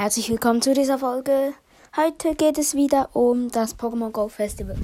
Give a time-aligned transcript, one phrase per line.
[0.00, 1.52] Herzlich willkommen zu dieser Folge.
[1.94, 4.74] Heute geht es wieder um das Pokémon Go Festival.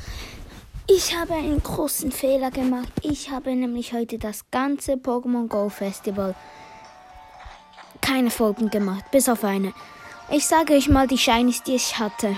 [0.86, 2.92] Ich habe einen großen Fehler gemacht.
[3.00, 6.34] Ich habe nämlich heute das ganze Pokémon Go Festival
[8.02, 9.72] keine Folgen gemacht, bis auf eine.
[10.30, 12.36] Ich sage euch mal die Shinies, die ich hatte.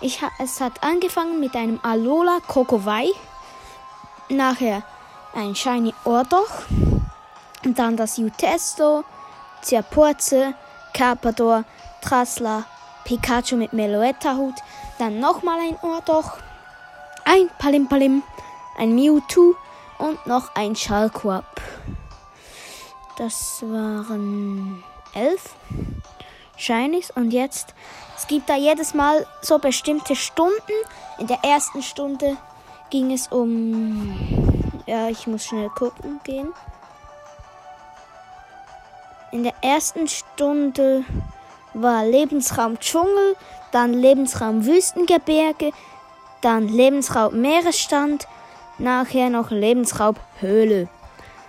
[0.00, 3.08] Ich, es hat angefangen mit einem Alola Kokowai,
[4.28, 4.84] nachher
[5.34, 6.66] ein Shiny Ordoch,
[7.64, 9.02] dann das Utesto,
[9.60, 10.54] Zerpurze,
[10.92, 11.64] Carpador,
[12.00, 12.64] Trassler,
[13.04, 14.54] Pikachu mit Meloetta-Hut,
[14.98, 16.38] dann nochmal ein Ohrdoch,
[17.24, 18.22] ein Palimpalim,
[18.78, 19.54] ein Mewtwo
[19.98, 21.60] und noch ein Schallquap.
[23.16, 24.82] Das waren
[25.14, 25.54] elf
[26.56, 27.74] Shinies und jetzt,
[28.16, 30.72] es gibt da jedes Mal so bestimmte Stunden.
[31.18, 32.36] In der ersten Stunde
[32.90, 34.42] ging es um,
[34.86, 36.52] ja, ich muss schnell gucken gehen.
[39.32, 41.04] In der ersten Stunde
[41.74, 43.36] war Lebensraum Dschungel,
[43.72, 45.72] dann Lebensraum Wüstengebirge,
[46.40, 48.26] dann Lebensraum Meeresstand,
[48.78, 50.88] nachher noch Lebensraum Höhle.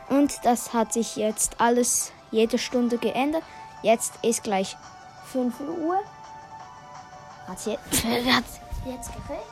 [0.09, 3.44] Und das hat sich jetzt alles jede Stunde geändert.
[3.81, 4.78] Jetzt ist gleich
[5.31, 5.97] 5 Uhr.
[7.47, 9.45] Hat jetzt, hat's jetzt geregnet?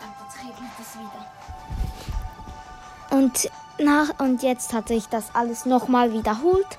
[0.00, 1.26] Und jetzt regnet es wieder.
[3.10, 6.78] Und nach und jetzt hat sich das alles nochmal wiederholt.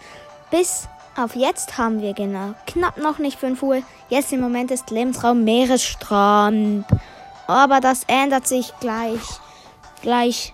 [0.54, 0.88] Bis
[1.18, 3.82] auf jetzt haben wir genau knapp noch nicht 5 Uhr.
[4.10, 6.86] Jetzt im Moment ist Lebensraum Meeresstrand.
[7.48, 9.20] Aber das ändert sich gleich.
[10.04, 10.54] Gleich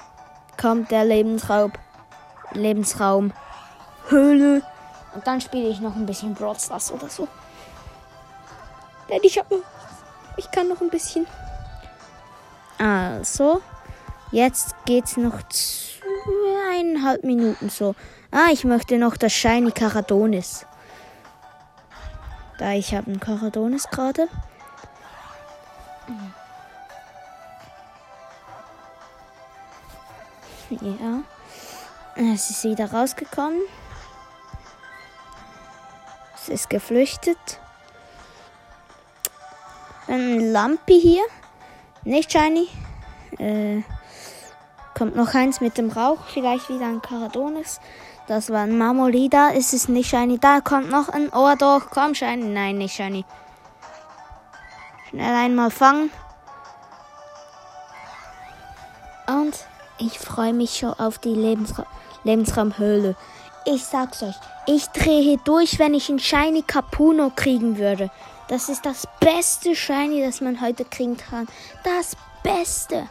[0.55, 1.73] kommt der Lebensraum
[2.53, 3.33] Lebensraum
[4.07, 4.61] Höhle.
[5.15, 7.27] Und dann spiele ich noch ein bisschen Brawl Stars oder so.
[9.09, 9.61] Denn ich habe
[10.37, 11.27] ich kann noch ein bisschen.
[12.77, 13.61] Also,
[14.31, 17.95] jetzt geht's noch zweieinhalb Minuten so.
[18.31, 20.65] Ah, ich möchte noch das Shiny Karadonis.
[22.59, 24.27] Da ich habe einen Karadonis gerade.
[30.69, 31.23] Ja.
[32.15, 33.61] Es ist wieder rausgekommen.
[36.35, 37.59] Es ist geflüchtet.
[40.07, 41.23] Ein Lampi hier.
[42.03, 42.67] Nicht shiny.
[43.37, 43.81] Äh,
[44.95, 46.25] kommt noch eins mit dem Rauch.
[46.31, 47.79] Vielleicht wieder ein Karadonis.
[48.29, 49.49] Das war ein Marmolida.
[49.49, 50.37] Ist es nicht shiny?
[50.37, 51.89] Da kommt noch ein Ohr doch.
[51.89, 52.45] Komm, shiny.
[52.45, 53.25] Nein, nicht shiny.
[55.09, 56.11] Schnell einmal fangen.
[59.25, 59.55] Und
[59.97, 61.87] ich freue mich schon auf die Lebensra
[62.23, 63.15] Lebensraumhöhle.
[63.65, 64.35] Ich sag's euch,
[64.67, 68.11] ich drehe durch, wenn ich einen Shiny Capuno kriegen würde.
[68.47, 71.47] Das ist das beste Shiny, das man heute kriegen kann.
[71.83, 73.09] Das Beste.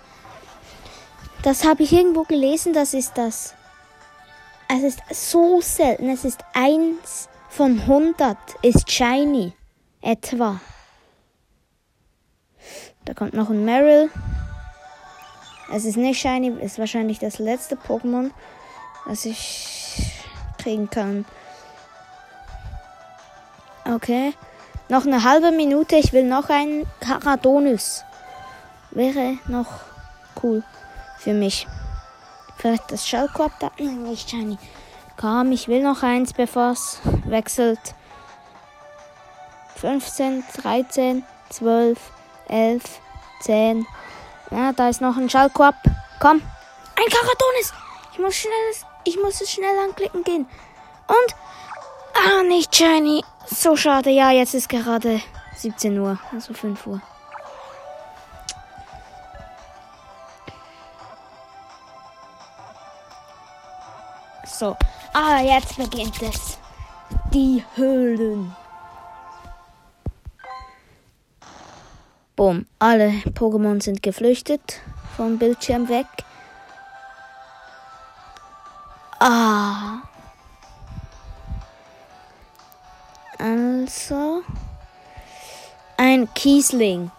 [1.43, 3.58] Das habe ich irgendwo gelesen, das ist das.
[4.71, 6.11] Es ist so selten.
[6.11, 9.55] Es ist eins von 100 ist shiny.
[10.03, 10.61] Etwa.
[13.05, 14.11] Da kommt noch ein Meryl.
[15.73, 18.31] Es ist nicht shiny, ist wahrscheinlich das letzte Pokémon,
[19.07, 20.13] was ich
[20.59, 21.25] kriegen kann.
[23.87, 24.35] Okay.
[24.91, 25.97] Noch eine halbe Minute.
[25.97, 28.05] Ich will noch einen Caradonus.
[28.91, 29.81] Wäre noch
[30.43, 30.63] cool
[31.19, 31.67] für mich.
[32.59, 33.11] Vielleicht das.
[33.13, 34.59] Nein, nicht shiny.
[35.17, 37.81] Komm, ich will noch eins, bevor es wechselt.
[39.77, 41.99] 15, 13, 12,
[42.49, 42.83] 11,
[43.41, 43.87] 10.
[44.51, 45.77] Ja, da ist noch ein Schallkorb.
[46.21, 46.43] Komm.
[46.97, 47.73] Ein Karadonis.
[48.13, 48.53] Ich muss schnell,
[49.05, 50.47] ich muss es schnell anklicken gehen.
[51.07, 51.37] Und.
[52.15, 53.25] Ah, nicht shiny.
[53.47, 54.11] So schade.
[54.11, 55.21] Ja, jetzt ist gerade
[55.57, 56.19] 17 Uhr.
[56.33, 57.01] Also 5 Uhr.
[64.59, 64.77] So.
[65.13, 66.59] Ah, jetzt beginnt es.
[67.33, 68.57] Die Höhlen.
[72.35, 72.67] Boom.
[72.81, 74.81] Alle Pokémon sind geflüchtet
[75.17, 76.07] vom Bildschirm weg.
[79.21, 79.99] Ah.
[83.39, 84.43] Also.
[85.97, 87.13] Ein Kiesling.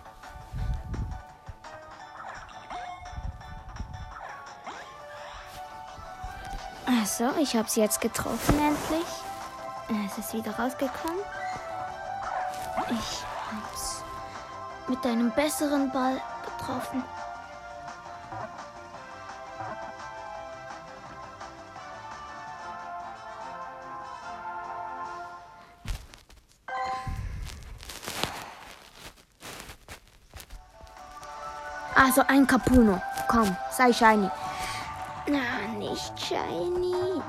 [6.89, 9.05] Also, ich habe sie jetzt getroffen endlich.
[10.07, 11.19] Es ist wieder rausgekommen.
[12.89, 14.03] Ich habe es
[14.87, 17.03] mit einem besseren Ball getroffen.
[31.95, 32.99] Also ein Capuno.
[33.27, 34.31] Komm, sei shiny.
[35.99, 37.21] Nicht shiny.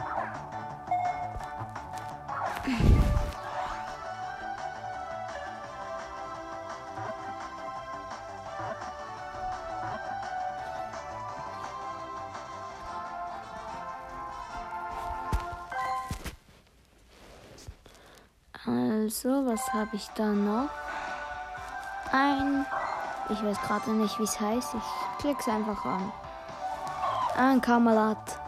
[18.64, 20.68] Also, was habe ich da noch?
[22.12, 22.64] Ein.
[23.30, 24.74] Ich weiß gerade nicht, wie es heißt.
[24.74, 26.12] Ich klicke es einfach an.
[27.36, 28.39] Ein Kamerad.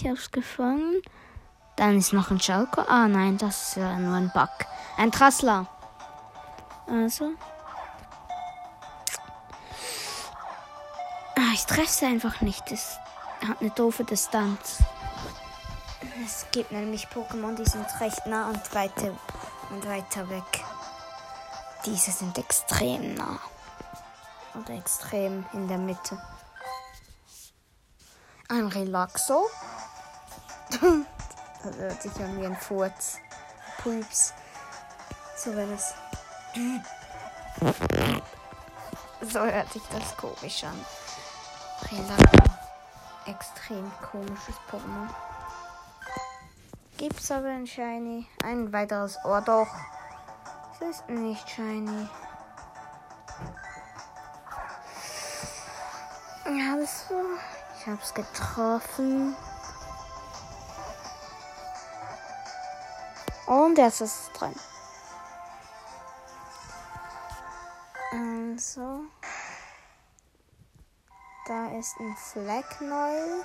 [0.00, 1.02] Ich habe es gefangen.
[1.76, 2.88] Dann ist noch ein Schalker.
[2.88, 4.48] Ah nein, das ist ja nur ein Bug.
[4.96, 5.66] Ein Trassler.
[6.86, 7.32] Also.
[11.36, 12.70] Ah, ich treffe sie einfach nicht.
[12.70, 12.98] Das
[13.46, 14.78] hat eine doofe Distanz.
[16.24, 19.16] Es gibt nämlich Pokémon, die sind recht nah und weiter,
[19.70, 20.64] und weiter weg.
[21.86, 23.38] Diese sind extrem nah.
[24.54, 26.20] Oder extrem in der Mitte.
[28.48, 29.46] Ein Relaxo.
[30.70, 33.18] Das hört sich an wie ein Furz.
[33.82, 34.34] Pups.
[35.36, 35.94] So wenn es.
[39.22, 40.84] So hört sich das komisch an.
[41.90, 42.38] Relaxo.
[43.26, 45.08] Extrem komisches Pokémon.
[46.96, 48.26] Gibt's aber ein Shiny.
[48.42, 49.68] Ein weiteres Ohr doch.
[50.74, 52.08] Es ist nicht Shiny.
[56.44, 57.14] Also,
[57.78, 59.36] ich hab's getroffen.
[63.48, 64.54] Und jetzt ist es drin.
[68.12, 69.00] Also.
[71.46, 73.42] Da ist ein Flecknäuel.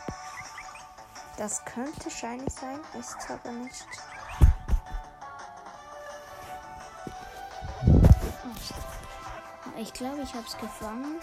[1.38, 3.88] Das könnte shiny sein, ist aber nicht.
[9.78, 11.20] Ich glaube, ich habe es gefangen.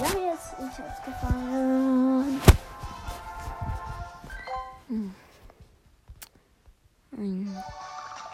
[0.00, 2.42] Ja, jetzt, ich habe es gefangen.
[4.86, 5.14] Hm.
[7.20, 7.62] Ein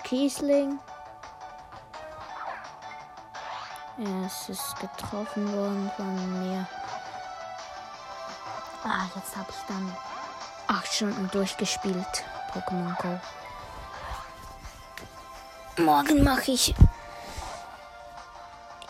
[0.05, 0.79] Kiesling.
[3.99, 6.65] Ja, es ist getroffen worden von mir.
[8.85, 9.93] Ah, jetzt habe ich dann
[10.69, 12.25] acht Stunden durchgespielt.
[12.53, 13.19] Pokémon Go.
[15.83, 16.73] Morgen mache ich.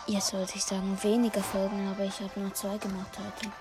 [0.05, 3.51] Jetzt sollte ich sagen weniger Folgen, aber ich habe nur zwei gemacht heute.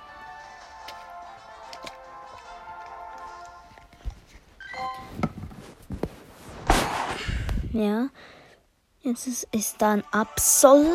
[7.76, 8.08] Ja.
[9.02, 10.86] Jetzt ist, ist da ein Absol.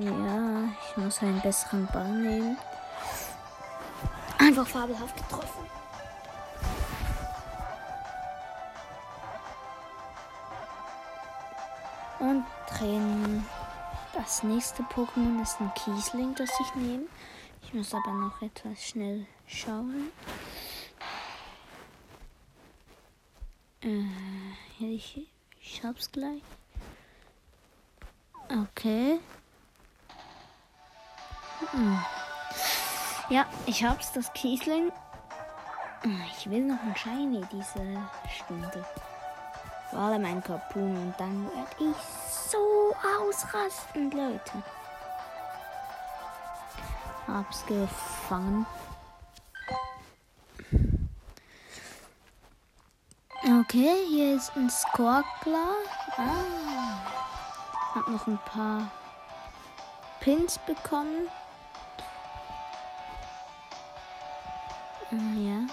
[0.00, 2.56] Ja, ich muss einen besseren Ball nehmen.
[4.38, 5.66] Einfach fabelhaft getroffen.
[12.20, 13.44] Und drehen.
[14.14, 17.06] Das nächste Pokémon ist ein Kiesling, das ich nehme.
[17.64, 20.12] Ich muss aber noch etwas schnell schauen.
[23.82, 24.04] Äh,
[24.78, 25.28] ich,
[25.60, 26.42] ich hab's gleich.
[28.48, 29.18] Okay.
[31.70, 31.98] Hm.
[33.28, 34.92] Ja, ich hab's, das Kiesling.
[36.36, 38.84] Ich will noch ein Shiny diese Stunde.
[39.90, 41.96] Vor allem ein Kapun und dann werde ich
[42.50, 44.62] so ausrasten, Leute.
[47.28, 48.66] Hab's gefangen.
[53.74, 55.76] Okay, hier ist ein Skorkler.
[56.18, 57.94] Ah.
[57.94, 58.82] Hab noch ein paar
[60.20, 61.26] Pins bekommen.
[65.10, 65.66] Ah, ja.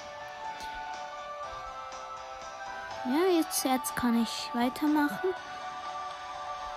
[3.05, 5.33] Ja, jetzt, jetzt kann ich weitermachen.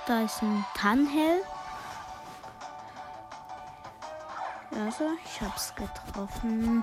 [0.06, 1.42] Da ist ein Tannhell.
[4.72, 6.82] Also, ich hab's getroffen.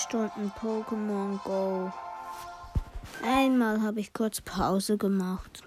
[0.00, 1.92] Stunden Pokémon Go.
[3.22, 5.62] Einmal habe ich kurz Pause gemacht.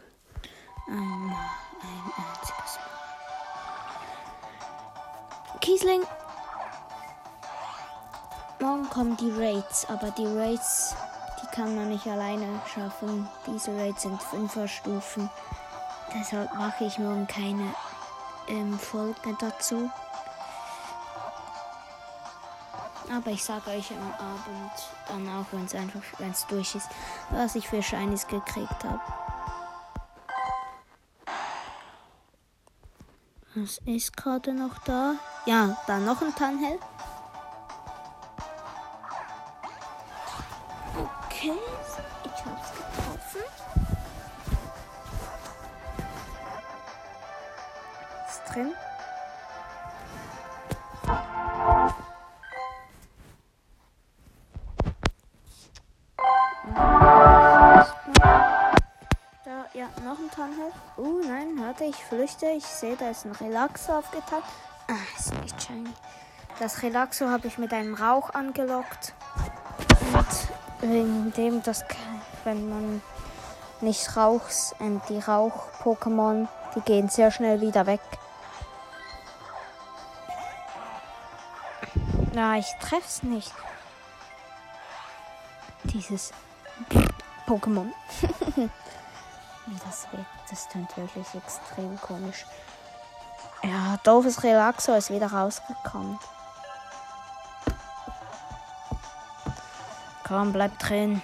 [0.88, 1.36] Einmal,
[1.82, 2.80] ein einziges
[5.52, 5.60] Mal.
[5.62, 6.02] Kiesling.
[8.60, 10.96] Morgen kommen die Raids, aber die Raids,
[11.42, 13.28] die kann man nicht alleine schaffen.
[13.46, 15.30] Diese Raids sind Fünferstufen.
[16.16, 17.74] Deshalb mache ich morgen keine
[18.48, 19.92] ähm, Folge dazu.
[23.16, 24.72] Aber ich sage euch am Abend
[25.08, 26.88] dann auch, wenn es einfach wenn's durch ist,
[27.30, 29.02] was ich für Shinies gekriegt habe.
[33.54, 35.14] Was ist gerade noch da?
[35.46, 36.80] Ja, da noch ein Tanhell.
[62.64, 64.44] Ich sehe, da ist ein Relaxo aufgetaucht.
[64.88, 65.90] Ah, ist nicht shiny.
[66.60, 69.14] Das Relaxo habe ich mit einem Rauch angelockt.
[70.14, 71.84] Und wegen dem, dass
[72.46, 73.02] wenn man
[73.82, 78.00] nicht raucht, ähm, die Rauch-Pokémon, die gehen sehr schnell wieder weg.
[82.34, 83.54] Na, ich treff's nicht.
[85.84, 86.32] Dieses
[87.46, 87.92] Pokémon.
[89.86, 92.46] das, wird, das tönt wirklich extrem komisch.
[93.64, 96.20] Ja, doofes Relaxo ist wieder rausgekommen.
[100.28, 101.22] Komm, bleib drin.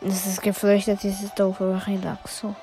[0.00, 2.54] Das ist geflüchtet, dieses doofe Relaxo.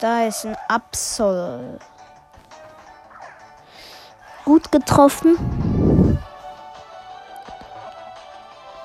[0.00, 1.78] Da ist ein Absol.
[4.44, 6.18] Gut getroffen.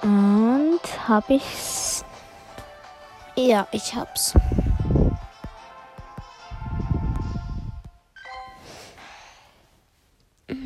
[0.02, 1.77] Und hab ich's?
[3.48, 4.34] Ja, ich hab's.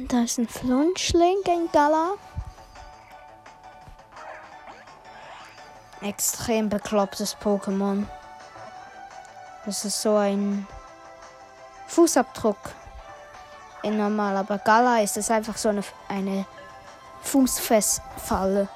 [0.07, 2.15] Da ist ein Flunschling in Gala.
[6.01, 8.07] Extrem beklopptes Pokémon.
[9.67, 10.65] Das ist so ein
[11.85, 12.57] Fußabdruck
[13.83, 16.47] in normal, aber Gala ist es einfach so eine, eine
[17.21, 18.67] Fußfessfalle.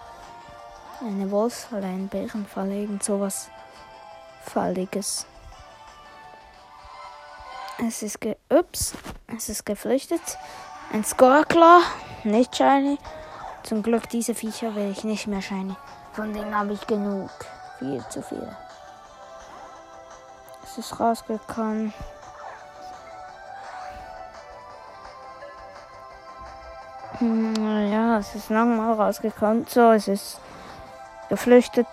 [1.02, 3.50] Eine Wolfsfalle, eine Bärenfalle, irgend sowas
[4.46, 5.26] Falliges.
[7.86, 8.94] Es ist ge Ups,
[9.36, 10.22] es ist geflüchtet.
[10.94, 11.82] Ein Skorkler,
[12.24, 12.98] nicht shiny.
[13.64, 15.76] Zum Glück diese Viecher will ich nicht mehr shiny.
[16.14, 17.32] Von denen habe ich genug.
[17.80, 18.56] Viel zu viel.
[20.64, 21.94] Es ist rausgekommen.
[27.18, 29.66] Hm, ja, es ist nochmal rausgekommen.
[29.68, 30.40] So, es ist
[31.30, 31.88] geflüchtet.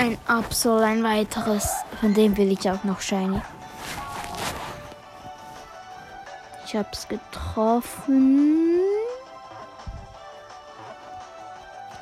[0.00, 1.68] Ein Absol, ein weiteres.
[2.00, 3.38] Von dem will ich auch noch shiny.
[6.64, 8.80] Ich hab's getroffen.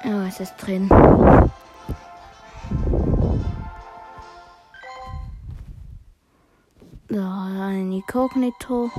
[0.04, 0.88] Oh, es ist drin.
[7.08, 8.92] Da ein Inkognito.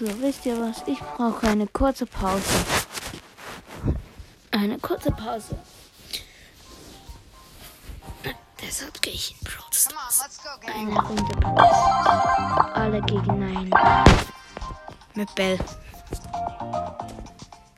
[0.00, 0.82] Also, wisst ihr was?
[0.86, 2.42] Ich brauche eine kurze Pause.
[4.50, 5.56] Eine kurze Pause.
[8.60, 10.28] Deshalb gehe ich in Brawl Stars.
[10.66, 12.74] Eine Runde Pause.
[12.74, 13.70] Alle gegen einen.
[15.14, 15.58] Mit Bell.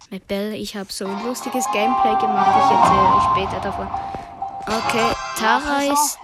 [0.09, 2.57] Mit Bell, ich habe so ein lustiges Gameplay gemacht.
[2.57, 3.89] Ich erzähle euch später davon.
[4.67, 6.19] Okay, Tara ist.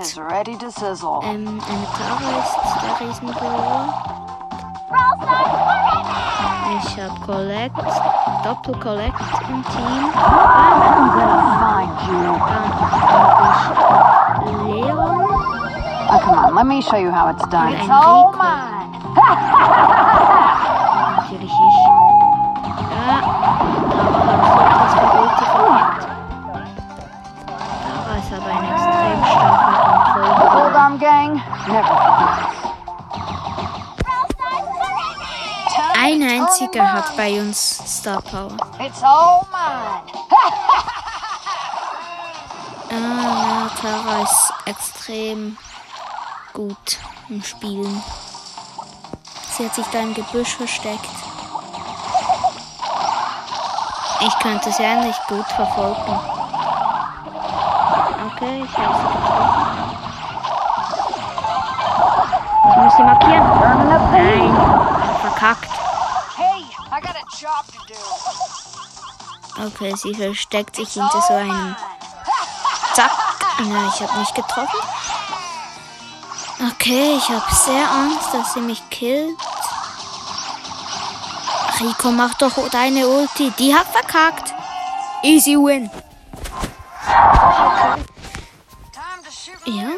[1.22, 4.21] Ähm, eine Tara ist der Riesenbüro.
[6.84, 7.76] Ich habe Collect,
[8.44, 10.12] Doppel Collect im Team.
[10.14, 11.02] Dann
[11.60, 11.82] habe
[14.36, 15.26] ich Leon.
[16.10, 17.68] Oh, come on, let me show you how it's done.
[17.68, 18.36] Und It's ein all Rico.
[18.38, 18.90] mine.
[21.16, 21.78] Natürlich ich.
[31.72, 32.11] Ja, Tara
[36.22, 36.32] forget.
[36.32, 38.56] Ein einziger hat bei uns Star Power.
[38.78, 40.02] It's all mine.
[42.94, 45.56] Ah, ja, Tara ist extrem
[46.52, 46.98] gut
[47.30, 48.02] im Spielen.
[49.56, 51.08] Sie hat sich da im Gebüsch versteckt.
[54.20, 56.20] Ich könnte sie eigentlich gut verfolgen.
[58.26, 59.96] Okay, ich habe sie getroffen.
[62.68, 63.44] Ich muss sie markieren.
[64.12, 65.01] Nein,
[69.64, 71.76] Okay, sie versteckt sich hinter so einem
[72.94, 73.10] Zack.
[73.58, 74.80] Na, ich habe nicht getroffen.
[76.70, 79.38] Okay, ich habe sehr Angst, dass sie mich killt.
[81.80, 83.52] Rico, mach doch deine Ulti.
[83.58, 84.52] Die hat verkackt.
[85.22, 85.90] Easy win.
[89.64, 89.90] Ja.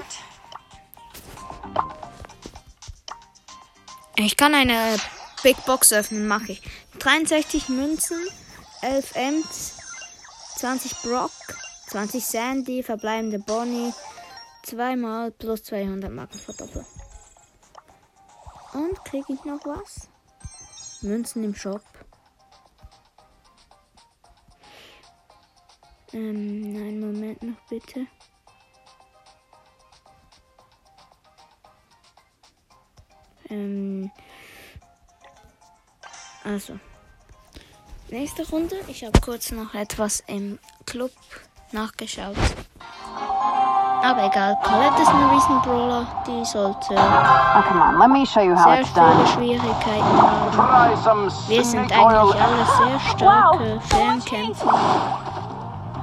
[4.17, 4.97] Ich kann eine
[5.43, 6.63] Big Box öffnen, mache ich.
[6.99, 8.19] 63 Münzen,
[8.85, 9.79] 11 Ems,
[10.57, 11.33] 20 Brock,
[11.87, 13.95] 20 Sandy, verbleibende Bonnie,
[14.63, 16.85] zweimal plus 200 Marken verdoppeln.
[18.75, 20.11] Und kriege ich noch was?
[21.01, 21.81] Münzen im Shop.
[26.13, 28.07] Ähm, nein, Moment noch bitte.
[33.49, 34.11] Ähm,
[36.45, 36.79] also.
[38.15, 38.77] Nächste Runde.
[38.87, 41.11] Ich habe kurz noch etwas im Club
[41.73, 42.37] nachgeschaut.
[44.05, 46.07] Aber egal, Colette ist ein Riesenbrawler.
[46.25, 51.29] Die sollte Oh, come on, let me show you how sehr viele Schwierigkeiten haben.
[51.49, 54.79] Wir sind eigentlich alle sehr starke Fernkämpfer.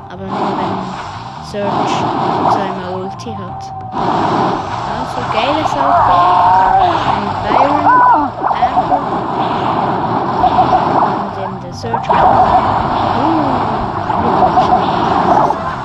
[0.10, 1.96] Aber nur wenn Search
[2.60, 3.64] eine Ulti hat.
[5.00, 6.20] Also Gale ist auch da.
[7.16, 7.86] Und Byron,
[8.52, 9.31] Amber.
[11.72, 12.10] Und eben der Search.
[12.10, 12.14] Uh,
[14.22, 14.84] wir dodgen.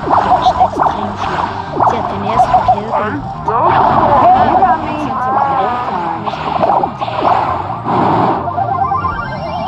[0.09, 1.49] Das ist extrem schlimm.
[1.89, 3.21] Sie hat den ersten Kill gemacht.
[3.47, 4.95] You got me.
[4.97, 6.91] Jetzt hat sie mit der Ulti mich getötet.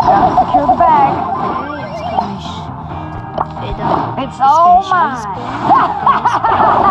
[0.02, 1.14] Gotta secure the bag.
[1.30, 2.50] Okay, jetzt kann ich
[3.62, 3.92] wieder.
[4.18, 5.20] It's Jetzt all bin ich mine.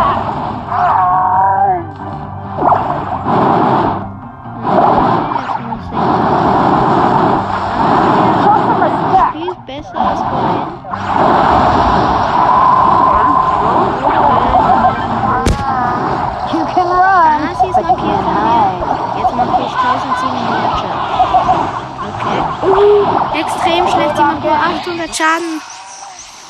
[23.69, 25.61] Extrem schlecht, die macht nur 800 Schaden.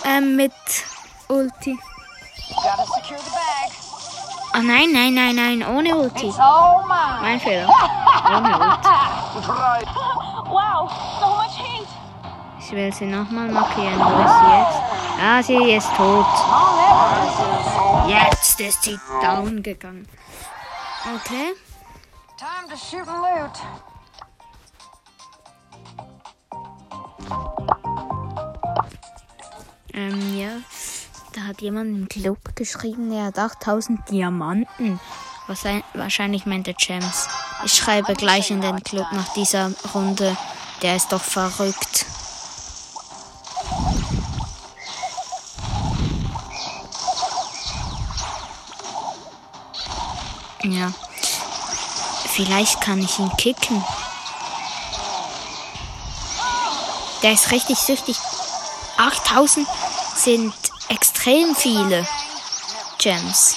[0.04, 0.52] Ähm, mit
[1.28, 1.76] Ulti.
[4.52, 6.32] Ah, nein, nein, nein, nein, ohne Ulti.
[7.20, 7.68] Mein Fehler.
[8.26, 8.88] Ohne Ulti.
[10.48, 11.86] Wow, so much heat.
[12.58, 13.98] Ich will sie nochmal markieren.
[13.98, 14.80] Wo ist sie jetzt?
[15.20, 16.26] Ah, sie ist tot.
[18.08, 20.08] Jetzt ist sie down gegangen.
[21.16, 21.54] Okay.
[22.38, 23.87] Time to shoot and loot.
[29.98, 30.50] Ähm, ja.
[31.32, 35.00] Da hat jemand im Club geschrieben, er hat 8000 Diamanten.
[35.48, 37.26] Was ein, wahrscheinlich meint er Gems.
[37.64, 40.36] Ich schreibe gleich in den Club nach dieser Runde.
[40.82, 42.06] Der ist doch verrückt.
[50.62, 50.92] Ja.
[52.28, 53.82] Vielleicht kann ich ihn kicken.
[57.22, 58.16] Der ist richtig süchtig.
[58.98, 59.66] 8000
[60.18, 60.52] sind
[60.88, 62.06] extrem viele
[62.98, 63.56] Gems.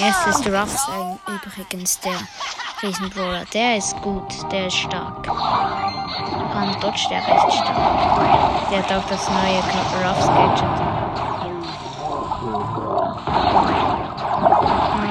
[0.00, 0.88] Erst ist Ruffs
[1.26, 2.16] übrigens der
[2.82, 3.44] Riesenbrawler.
[3.52, 5.22] Der ist gut, der ist stark.
[5.24, 8.70] Kann Dodge der recht stark.
[8.70, 9.62] Der hat auch das neue
[10.02, 10.80] Ruffs Gadget.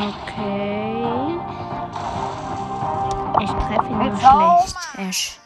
[0.09, 1.39] Okay.
[3.41, 5.13] Ich treffe ihn nur schlecht.
[5.13, 5.39] Sch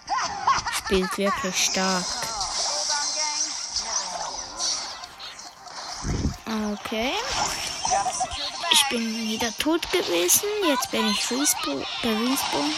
[0.86, 2.04] spielt wirklich stark.
[6.74, 7.12] Okay.
[8.72, 10.48] Ich bin wieder tot gewesen.
[10.68, 12.76] Jetzt bin ich respawn- gerespawnt.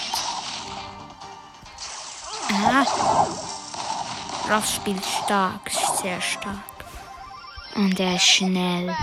[2.52, 2.86] Ah.
[4.50, 6.56] Ruff spielt stark, sehr stark.
[7.76, 8.96] Und er ist schnell.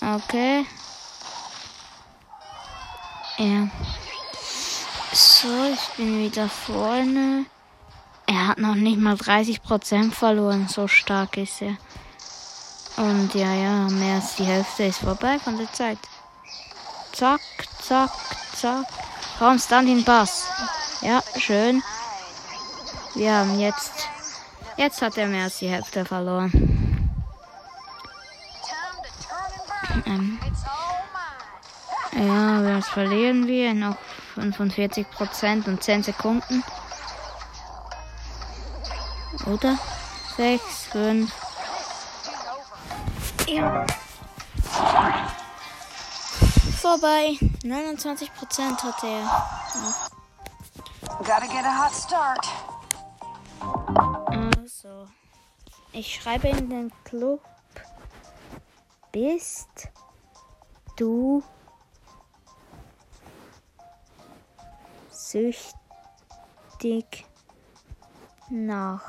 [0.00, 0.66] Okay.
[3.38, 3.68] Ja.
[5.42, 7.46] So, ich bin wieder vorne.
[8.28, 11.76] Er hat noch nicht mal 30% verloren, so stark ist er.
[12.96, 15.98] Und ja, ja, mehr als die Hälfte ist vorbei von der Zeit.
[17.10, 17.40] Zack,
[17.80, 18.12] zack,
[18.54, 18.86] zack.
[19.40, 20.46] Komm, stand in Pass.
[21.00, 21.82] Ja, schön.
[23.16, 24.08] Wir haben jetzt.
[24.76, 27.10] Jetzt hat er mehr als die Hälfte verloren.
[30.06, 30.38] Ähm.
[32.12, 33.96] Ja, jetzt verlieren wir noch
[34.36, 36.62] 45% und 10 Sekunden.
[39.46, 39.78] Oder?
[40.36, 41.32] 6, 5.
[43.48, 43.86] Ja.
[46.80, 47.36] Vorbei.
[47.62, 49.28] 29% hat er.
[51.18, 52.46] Gotta get a hot start.
[54.36, 55.08] Also.
[55.92, 57.40] Ich schreibe in den Club.
[59.12, 59.88] Bist
[60.96, 61.42] du
[65.34, 67.26] wichtig.
[68.50, 69.02] Nach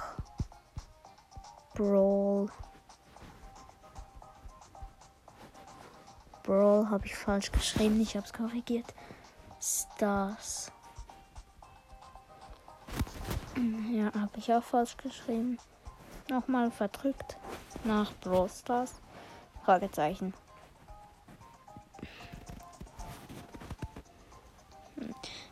[1.74, 2.50] Brawl.
[6.44, 8.00] Brawl habe ich falsch geschrieben.
[8.02, 8.94] Ich habe es korrigiert.
[9.60, 10.72] Stars.
[13.92, 15.60] Ja, habe ich auch falsch geschrieben.
[16.28, 17.38] Nochmal verdrückt.
[17.84, 18.96] Nach Brawl Stars.
[19.64, 20.34] Fragezeichen.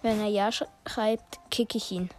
[0.02, 2.10] Wenn er ja schreibt, kicke ich ihn.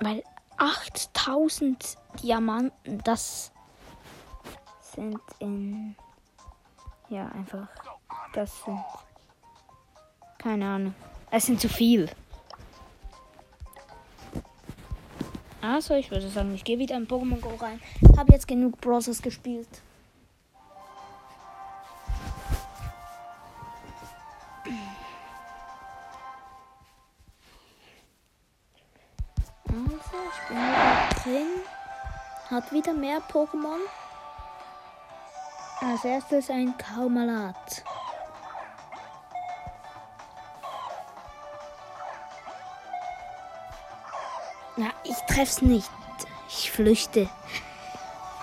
[0.00, 0.22] Weil
[0.58, 3.52] 8000 Diamanten, das
[4.80, 5.96] sind in.
[7.08, 7.68] Ja, einfach.
[8.32, 8.80] Das sind.
[10.38, 10.94] Keine Ahnung.
[11.30, 12.08] Es sind zu viel.
[15.60, 17.80] Also, ich würde sagen, ich gehe wieder in Pokémon Go rein.
[18.16, 19.68] Habe jetzt genug Browsers gespielt.
[32.66, 33.78] Hat wieder mehr Pokémon.
[35.80, 37.84] Als erstes ein Kaumalat.
[44.76, 45.88] Ja, ich treff's nicht.
[46.48, 47.28] Ich flüchte.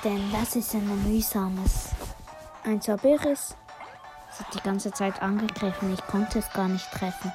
[0.05, 1.89] Denn das ist ein mühsames.
[2.63, 2.77] Ein.
[2.77, 5.93] Es hat die ganze Zeit angegriffen.
[5.93, 7.33] Ich konnte es gar nicht treffen.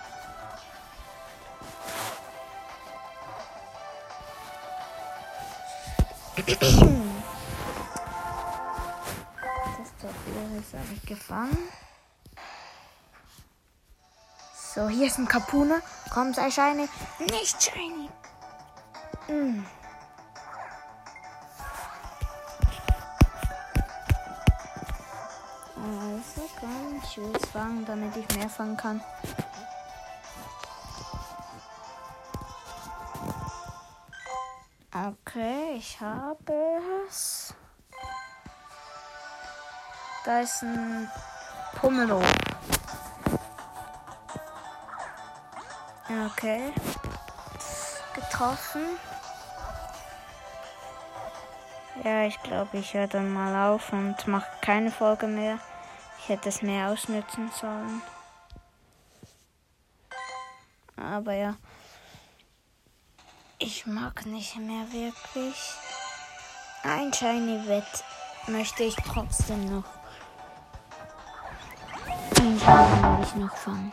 [6.49, 6.61] Das
[10.01, 11.59] Zabiris habe ich gefangen.
[14.75, 15.81] So, hier ist ein Kapuna.
[16.11, 16.89] Komm, sei shiny.
[17.19, 18.09] Nicht shiny.
[19.29, 19.63] Mm.
[25.77, 29.03] Also komm, ich will es fangen, damit ich mehr fangen kann.
[35.09, 36.53] Okay, ich habe
[37.09, 37.55] es.
[40.27, 41.11] Da ist ein
[41.77, 42.21] Pummelo.
[46.27, 46.75] Okay.
[48.15, 48.83] Getroffen.
[52.05, 55.59] Ja, ich glaube, ich höre dann mal auf und mache keine Folge mehr.
[56.19, 58.03] Ich hätte es mehr ausnutzen sollen.
[60.97, 61.55] Aber ja.
[63.79, 65.73] Ich mag nicht mehr wirklich.
[66.83, 67.85] Ein Shiny Wett
[68.49, 69.85] möchte ich trotzdem noch.
[72.41, 73.93] Ein Shiny will ich noch fangen.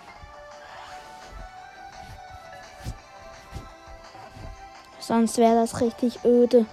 [4.98, 6.66] Sonst wäre das richtig öde.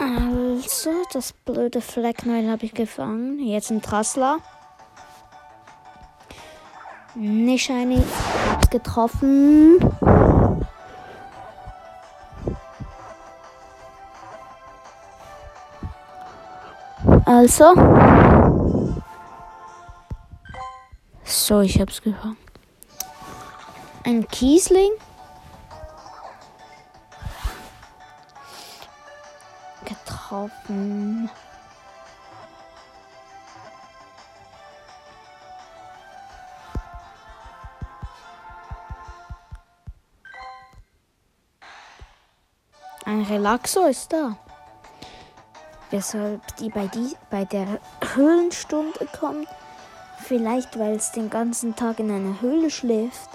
[0.00, 3.38] Also, das blöde Fleckneul habe ich gefangen.
[3.38, 4.40] Jetzt ein Trassler.
[7.14, 8.02] Nicht shiny.
[8.48, 9.78] Hab's getroffen.
[17.24, 17.74] Also.
[21.24, 22.36] So, ich hab's gefangen.
[24.04, 24.92] Ein Kiesling.
[29.84, 31.28] Getroffen.
[43.30, 44.36] Relaxo ist da.
[45.90, 47.78] Weshalb die bei, die bei der
[48.14, 49.46] Höhlenstunde kommt.
[50.18, 53.30] Vielleicht, weil es den ganzen Tag in einer Höhle schläft.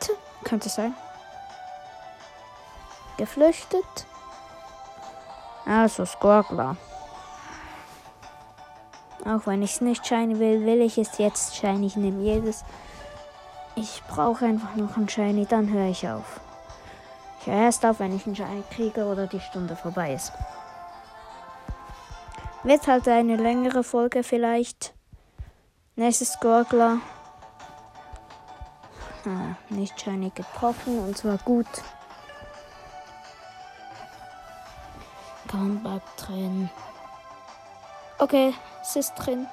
[0.00, 0.94] Tja, könnte sein.
[3.16, 4.06] Geflüchtet.
[5.64, 6.76] Also Skorgler.
[9.24, 11.86] Auch wenn ich es nicht shiny will, will ich es jetzt shiny.
[11.86, 12.64] Ich nehme jedes.
[13.76, 16.40] Ich brauche einfach noch ein shiny, dann höre ich auf.
[17.46, 20.32] Ich erst auf, wenn ich einen shiny kriege oder die Stunde vorbei ist.
[22.64, 24.92] Wird halt eine längere Folge vielleicht.
[25.94, 26.98] Nächstes Skorgler.
[29.24, 31.68] Ah, nicht shiny getroffen und zwar gut.
[35.82, 36.68] Bleibt drin.
[38.18, 39.46] Okay, es ist drin.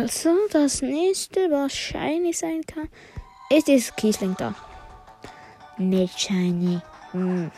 [0.00, 2.88] Also, das nächste, was shiny sein kann,
[3.50, 4.54] ist dieses Kiesling da.
[5.76, 6.80] Nicht shiny.
[7.12, 7.50] Hm.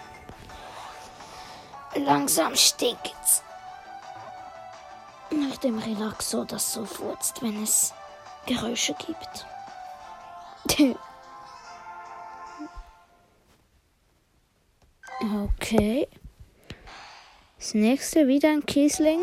[1.95, 3.43] Langsam stinkt's.
[5.31, 7.95] Nach dem Relaxo, das so furzt, wenn es
[8.47, 9.47] Geräusche gibt.
[15.23, 16.09] Okay.
[17.57, 19.21] Das nächste wieder ein Kiesling.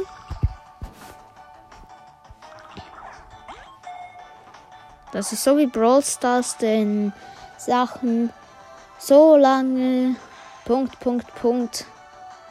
[5.19, 7.12] Das ist so wie Brawl Stars, den
[7.58, 8.29] Sachen
[8.99, 10.15] so lange
[10.63, 11.86] Punkt, Punkt, Punkt,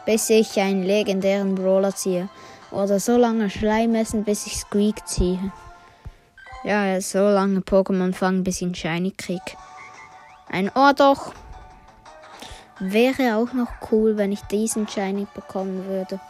[0.05, 2.29] bis ich einen legendären Brawler ziehe.
[2.71, 5.51] Oder so lange Schleim essen, bis ich Squeak ziehe.
[6.63, 9.57] Ja, so lange Pokémon fangen, bis ich einen Shiny krieg.
[10.51, 11.33] Ein Ohr doch.
[12.81, 16.21] Wäre auch noch cool, wenn ich diesen Shiny bekommen würde.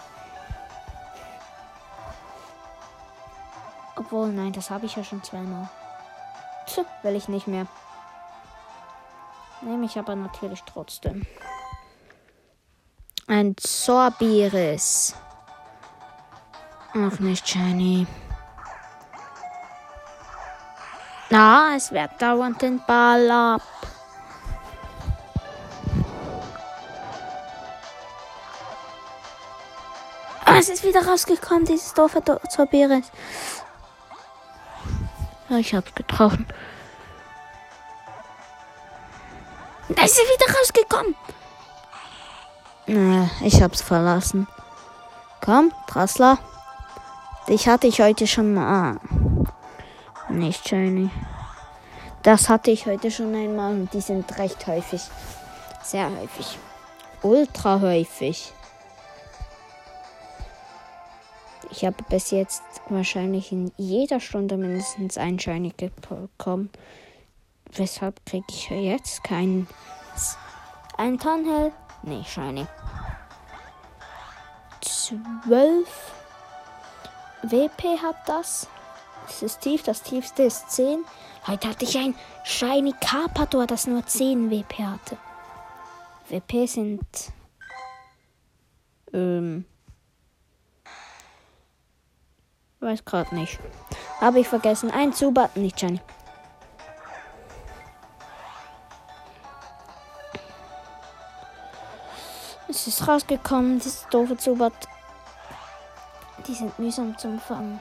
[3.97, 5.69] Obwohl, nein, das habe ich ja schon zweimal.
[6.79, 7.67] Tch, will ich nicht mehr.
[9.63, 11.27] Nehme ich aber natürlich trotzdem.
[13.27, 15.15] Ein Zorbiris.
[16.95, 18.07] Auch nicht shiny.
[21.31, 23.63] Na, es wird dauernd den Ball ab.
[30.45, 33.11] Ah, es ist wieder rausgekommen, dieses doofe Do- Zorbiris.
[35.49, 36.47] Ja, ich hab's getroffen.
[39.89, 41.15] Da ist er wieder rausgekommen.
[42.87, 44.47] Na, ich hab's verlassen.
[45.41, 46.39] Komm, Prassler.
[47.49, 49.01] Dich hatte ich heute schon mal.
[50.29, 51.11] Nicht shiny.
[52.23, 55.01] Das hatte ich heute schon einmal und die sind recht häufig.
[55.83, 56.59] Sehr häufig.
[57.23, 58.53] Ultra häufig.
[61.71, 66.71] Ich habe bis jetzt wahrscheinlich in jeder Stunde mindestens ein Shiny bekommen.
[67.73, 69.67] Weshalb kriege ich jetzt keinen?
[70.97, 71.73] Ein Tannhell?
[72.03, 72.67] Nee, Shiny.
[74.81, 75.87] 12
[77.43, 78.69] WP hat das.
[79.27, 81.05] Das ist tief, das tiefste ist 10.
[81.47, 85.19] Heute hatte ich ein Shiny Carpador, das nur 10 WP hatte.
[86.29, 87.01] WP sind.
[89.13, 89.65] Ähm.
[92.81, 93.59] Weiß gerade nicht.
[94.21, 94.91] Habe ich vergessen.
[94.91, 96.01] Ein Zubat, nicht Shiny.
[102.69, 104.73] Es ist rausgekommen, dieses doofe Zubat.
[106.47, 107.81] Die sind mühsam zum Fangen.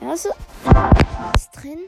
[0.00, 0.30] Ja, so.
[1.34, 1.80] Ist drin.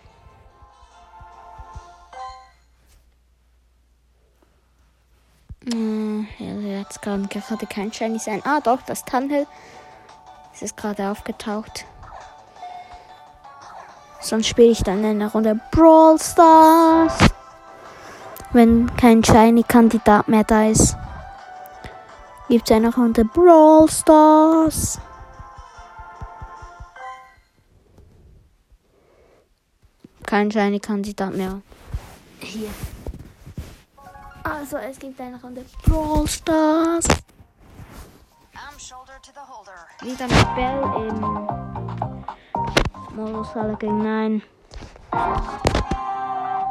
[6.39, 8.43] Ja, jetzt kann gerade kein Shiny sein.
[8.45, 9.47] Ah, doch, das Tunnel.
[10.55, 11.85] Es ist gerade aufgetaucht.
[14.21, 17.19] Sonst spiele ich dann eine Runde Brawl Stars.
[18.53, 20.97] Wenn kein Shiny-Kandidat mehr da ist.
[22.49, 24.99] Gibt es eine Runde Brawl Stars.
[30.27, 31.63] Kein Shiny-Kandidat mehr.
[32.41, 32.69] Hier.
[34.43, 37.05] Also, es gibt eine Runde Brawl Stars.
[38.55, 39.87] I'm shoulder to the holder.
[40.03, 41.21] Wieder mit Bell im
[43.15, 44.43] Modus alle gegen nein.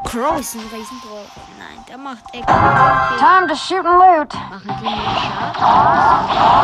[0.05, 1.27] Crow ist ein Riesenbrawler.
[1.59, 3.17] Nein, der macht extra viel.
[3.19, 4.33] Time to shoot and loot.
[4.33, 5.53] Machen die mehr Schaden?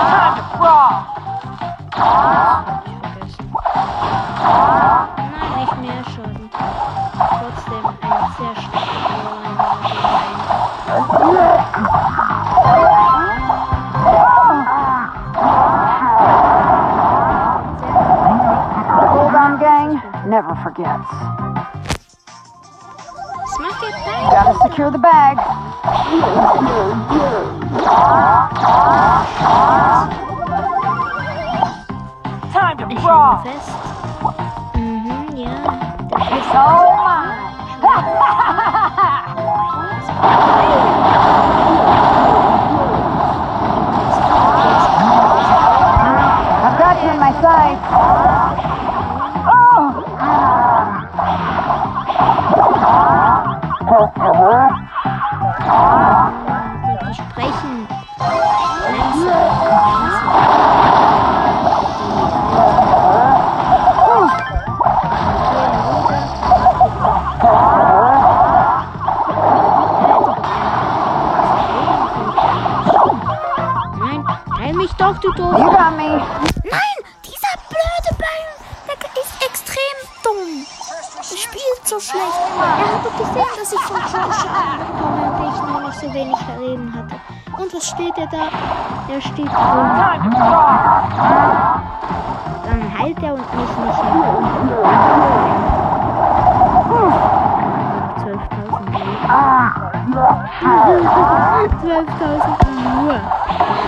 [0.10, 1.06] Time to brawl.
[5.32, 6.50] Nein, nicht mehr Schaden.
[7.40, 8.85] Trotzdem ein sehr starker
[11.26, 11.58] Brawler.
[18.06, 20.02] Hold on, gang.
[20.30, 21.10] Never forgets.
[23.42, 24.30] Was macht ihr denn?
[24.30, 25.38] Gotta secure the bag.
[32.54, 33.38] Time to Ich brawl.
[33.44, 33.72] hänge fest.
[34.76, 35.50] Mhm, ja.
[36.38, 37.42] It's all mine.
[46.66, 47.82] I've got you in my sights.
[47.84, 47.86] Oh!
[47.86, 47.92] Die, die sprechen langsam.
[47.92, 48.05] langsam.
[73.98, 74.26] Nein,
[74.58, 75.52] teil mich doch, du doof
[75.98, 76.22] me.
[76.64, 78.46] Nein, dieser blöde Ball,
[78.88, 80.66] der ist extrem dumm.
[81.18, 82.45] Er spielt so schlecht.
[82.58, 86.14] Er hat doch gesehen, dass ich von Joe Schaden bekomme und ich nur noch so
[86.14, 87.16] wenig Leben hatte.
[87.58, 88.50] Und was steht er da?
[89.14, 89.46] Er steht rum.
[89.46, 90.76] To brawl.
[92.66, 94.36] Dann heilt er und mich nicht mehr.
[98.24, 99.26] 12.000 Leben.
[101.84, 102.66] 12.000
[103.02, 103.20] nur.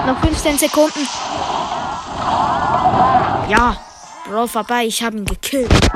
[0.05, 1.07] Noch 15 Sekunden.
[3.47, 3.75] Ja,
[4.29, 5.89] Bro vorbei, ich habe ihn gekillt.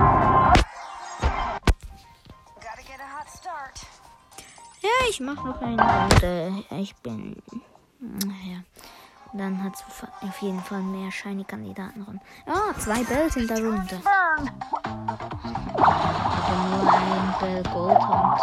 [5.34, 6.64] Mache noch eine Runde.
[6.72, 7.42] Ich bin.
[8.00, 8.64] Naja.
[9.34, 9.84] Dann hat es
[10.28, 12.20] auf jeden Fall mehr shiny Kandidaten rum.
[12.46, 14.02] Ah, zwei Bells in der Runde.
[14.06, 14.42] Aber
[16.70, 18.38] nur ein Bell Goldhund.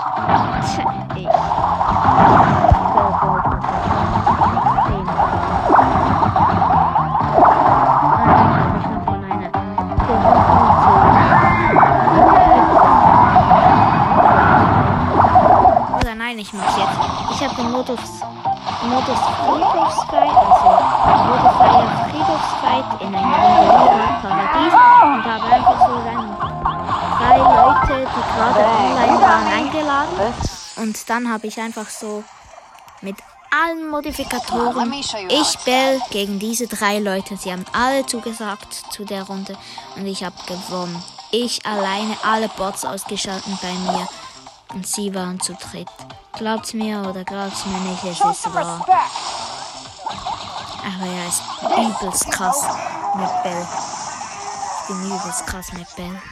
[0.65, 2.68] Tja, ich.
[17.59, 18.01] Den Modus,
[18.83, 20.69] Modus Friedhofsfight, also
[21.29, 23.33] Modify Friedhofsfight in einem
[24.23, 26.37] Paradies und habe einfach so dann
[27.19, 30.35] drei Leute, die gerade online waren, eingeladen.
[30.77, 32.23] Und dann habe ich einfach so
[33.01, 33.17] mit
[33.51, 37.37] allen Modifikatoren ich Bell gegen diese drei Leute.
[37.37, 39.57] Sie haben alle zugesagt zu der Runde
[39.97, 41.03] und ich habe gewonnen.
[41.33, 44.09] Ich alleine alle Bots ausgeschaltet bei mir
[44.75, 45.89] und sie waren zu dritt.
[46.39, 48.87] Glaubt's mir oder glaubt's mir nicht, es ist wahr.
[50.87, 52.63] Aber er ist übelst krass
[53.17, 53.67] mit Bell.
[54.81, 56.23] Ich bin übelst krass mit Bell.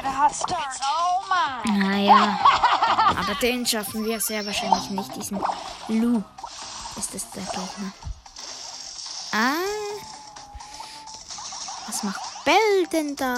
[0.00, 1.72] Oh.
[1.72, 2.38] Naja,
[3.16, 5.16] aber den schaffen wir sehr wahrscheinlich nicht.
[5.16, 5.42] Diesen
[5.88, 6.22] Lu
[6.96, 7.92] ist es der Gegner.
[9.32, 9.54] Ah.
[11.86, 13.36] Was macht Bell denn da?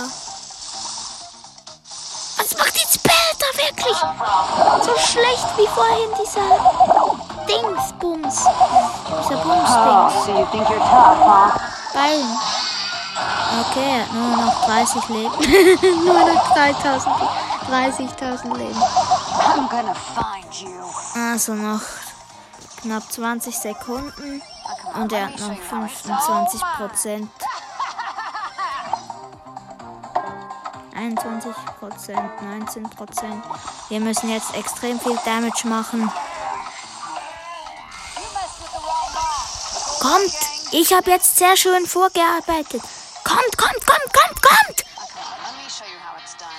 [2.36, 2.89] Was macht da
[3.80, 4.84] wirklich?
[4.84, 6.48] So schlecht wie vorhin dieser
[7.46, 8.44] Dingsbums.
[8.44, 10.68] Dieser Oh, Bumsdings.
[10.68, 11.60] so tough, huh?
[11.92, 12.38] Ballen.
[13.60, 15.34] Okay, er hat nur noch 30 Leben.
[16.06, 17.16] nur noch 3000,
[17.70, 18.82] 30.000 Leben.
[21.32, 21.80] Also noch
[22.82, 24.42] knapp 20 Sekunden
[24.94, 27.30] und er hat noch 25 Prozent.
[31.00, 33.42] 21 Prozent, 19 Prozent.
[33.88, 36.12] Wir müssen jetzt extrem viel Damage machen.
[40.00, 40.34] Kommt!
[40.72, 42.82] Ich habe jetzt sehr schön vorgearbeitet.
[43.24, 44.84] Kommt, kommt, kommt, kommt, kommt!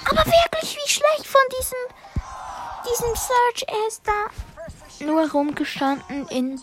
[0.09, 1.77] Aber wirklich, wie schlecht von diesem,
[2.89, 3.65] diesem Search.
[3.67, 6.59] Er ist da nur rumgestanden in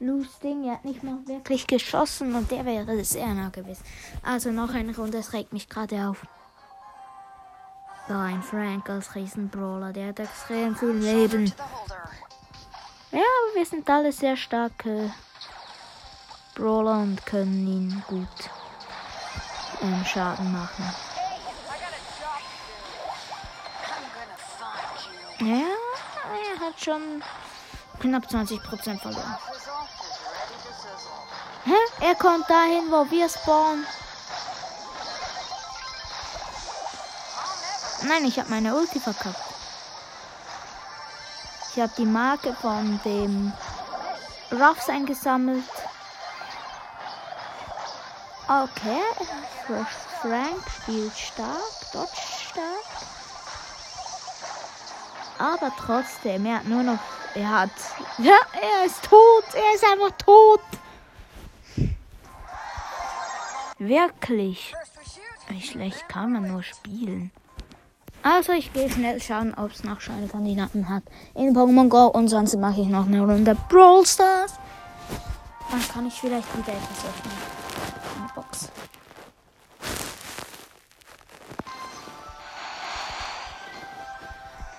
[0.00, 0.64] Lus Ding.
[0.64, 3.84] Er hat nicht mal wirklich geschossen und der wäre sehr nah gewesen.
[4.24, 6.26] Also noch eine Runde, es regt mich gerade auf.
[8.08, 11.52] So, ein Frank als Riesenbrawler, der hat extrem viel Leben.
[13.12, 15.12] Ja, aber wir sind alle sehr starke
[16.54, 18.28] Brawler und können ihn gut
[19.80, 20.84] ähm, Schaden machen.
[25.40, 27.22] Ja, er hat schon
[27.98, 29.36] knapp 20% verloren.
[31.64, 32.06] Hä?
[32.06, 33.86] Er kommt dahin, wo wir spawnen.
[38.06, 39.36] Nein, ich habe meine Ulti verkackt.
[41.72, 43.52] Ich habe die Marke von dem
[44.50, 45.64] Ruffs eingesammelt.
[48.48, 49.00] Okay,
[50.20, 52.16] Frank spielt stark, dodge
[52.50, 53.10] stark.
[55.38, 56.98] Aber trotzdem, er hat nur noch.
[57.34, 57.70] Er hat.
[58.18, 59.44] Ja, er ist tot.
[59.54, 60.60] Er ist einfach tot.
[63.78, 64.74] Wirklich.
[65.48, 67.30] Wie schlecht kann man nur spielen.
[68.22, 71.02] Also ich gehe schnell schauen, ob es noch schöne Kandidaten hat
[71.34, 74.54] in Pokémon Go und sonst mache ich noch eine Runde Brawl Stars.
[75.70, 77.32] Dann kann ich vielleicht wieder etwas öffnen.
[78.18, 78.68] Eine Box.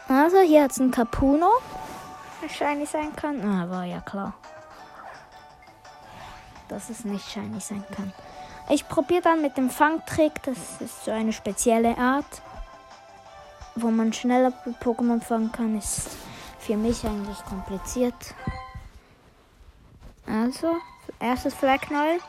[0.08, 1.49] Also hier hat es ein Capuno.
[2.47, 3.41] Shiny sein kann.
[3.43, 4.34] Ah, war ja klar.
[6.67, 8.13] Dass es nicht shiny sein kann.
[8.69, 10.44] Ich probiere dann mit dem Fangtrick.
[10.44, 12.42] Das ist so eine spezielle Art,
[13.76, 15.78] wo man schneller Pokémon fangen kann.
[15.78, 16.10] Ist
[16.60, 18.36] für mich eigentlich kompliziert.
[20.28, 20.78] Also,
[21.19, 22.19] erstes Flecknall.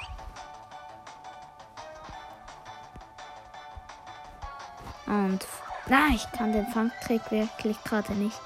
[5.07, 5.47] Und
[5.87, 8.41] na, ich kann den Fangtrick wirklich gerade nicht.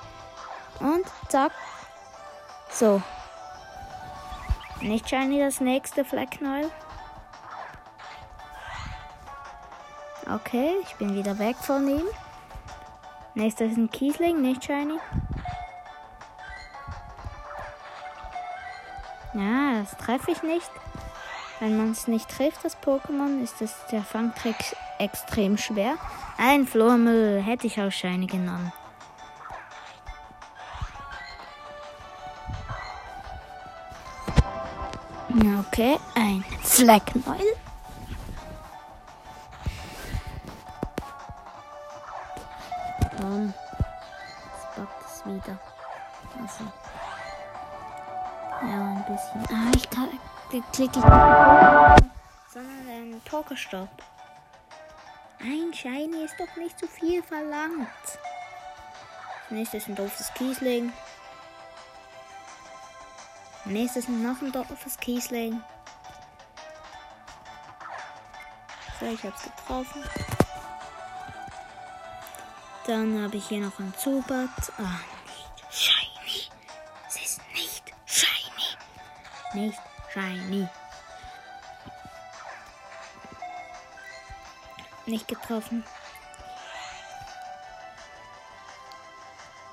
[0.81, 1.53] Und zack.
[2.71, 3.01] So.
[4.81, 6.71] Nicht shiny das nächste Flecknall.
[10.29, 12.07] Okay, ich bin wieder weg von ihm.
[13.37, 14.99] Nächster ist ein Kiesling, nicht shiny.
[19.35, 20.71] Ja, das treffe ich nicht.
[21.61, 24.57] Wenn man es nicht trifft, das Pokémon, ist das, der Fangtrick
[24.99, 25.97] extrem schwer.
[26.39, 28.73] Ein Flormüll hätte ich auch Shiny genommen.
[35.59, 37.66] Okay, ein Slackneul.
[43.27, 43.53] Komm.
[43.73, 45.59] Jetzt backt es wieder.
[46.41, 46.65] Also.
[48.63, 49.45] Ja, ein bisschen.
[49.51, 50.09] Ah, ich kann.
[50.73, 51.05] Klicke ich.
[52.53, 53.89] Sondern einen Pokerstop.
[55.41, 57.89] Ein Shiny ist doch nicht zu viel verlangt.
[59.51, 60.93] Nächstes ein doofes Kiesling.
[63.65, 65.61] Nächstes noch ein doofes Kiesling.
[69.01, 70.05] So, ich hab's getroffen.
[72.87, 74.73] Dann habe ich hier noch ein Zubat.
[74.79, 76.49] Ah, nicht shiny.
[77.09, 79.67] Es ist nicht shiny.
[79.67, 79.81] Nicht
[80.13, 80.69] shiny.
[85.07, 85.85] Nicht getroffen.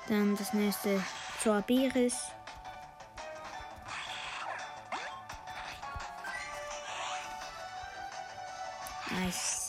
[0.08, 1.00] Dann das nächste
[1.40, 2.16] Zorbiris.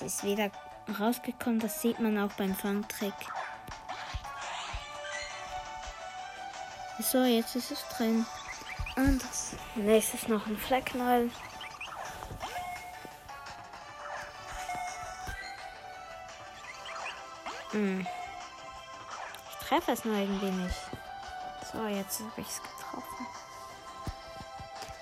[0.05, 0.51] Ist wieder
[0.99, 3.13] rausgekommen, das sieht man auch beim Fangtrick.
[6.99, 8.25] So, jetzt ist es drin.
[8.95, 11.29] Und das nächstes noch ein Flecknäuel.
[17.71, 18.07] Hm.
[19.49, 20.79] Ich treffe es nur irgendwie nicht.
[21.73, 23.27] So, jetzt habe ich es getroffen.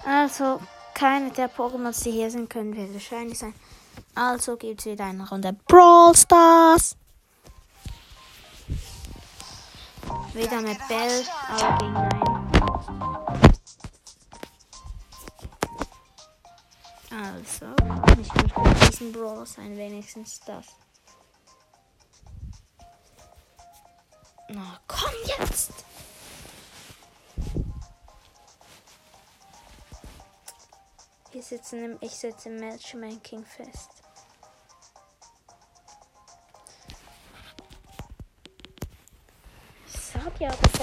[0.05, 0.61] Also,
[0.95, 3.53] keine der Pokémon, die hier sind, können wir wahrscheinlich sein.
[4.15, 6.95] Also gibt es wieder eine Runde Brawl Stars.
[10.33, 12.43] Wieder mit Bell, aber gegen einen.
[17.11, 17.67] Also,
[18.19, 20.65] ich muss mit diesem Brawl sein, wenigstens das.
[24.49, 25.85] Na, komm jetzt!
[31.31, 33.92] Wir sitzen im, ich sitze im Matchmaking fest.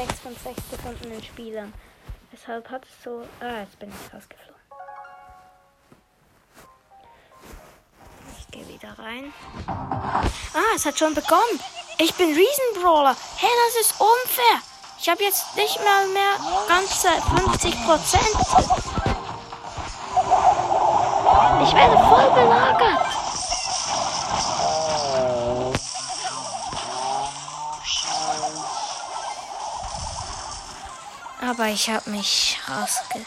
[0.07, 1.74] 6 von 6 gefundenen Spielern.
[2.32, 3.22] Deshalb hat es so.
[3.40, 4.55] Ah, jetzt bin ich rausgeflogen.
[8.38, 9.30] Ich gehe wieder rein.
[9.66, 11.61] Ah, es hat schon begonnen.
[11.98, 13.14] Ich bin Riesenbrawler.
[13.36, 14.62] Hey, das ist unfair.
[14.98, 16.32] Ich habe jetzt nicht mal mehr
[16.66, 17.09] ganze
[17.44, 18.36] 50 Prozent.
[21.62, 23.20] Ich werde voll belagert.
[31.61, 33.27] Aber ich habe mich rausgewunden.